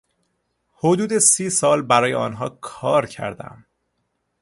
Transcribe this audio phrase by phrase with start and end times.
[0.73, 3.65] حدود سی سال برای آنها کار کردم.